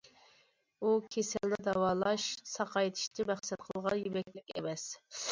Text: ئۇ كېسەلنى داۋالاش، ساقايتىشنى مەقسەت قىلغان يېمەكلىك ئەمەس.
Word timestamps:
ئۇ 0.83 0.93
كېسەلنى 1.15 1.59
داۋالاش، 1.67 2.25
ساقايتىشنى 2.51 3.25
مەقسەت 3.33 3.65
قىلغان 3.67 4.01
يېمەكلىك 4.05 4.51
ئەمەس. 4.55 4.87